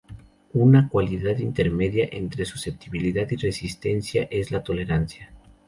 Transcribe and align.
Un 0.53 0.87
cualidad 0.89 1.37
intermedia 1.37 2.09
entre 2.11 2.43
susceptibilidad 2.43 3.29
y 3.29 3.35
resistencia 3.35 4.27
es 4.31 4.49
la 4.49 4.63
tolerancia. 4.63 5.31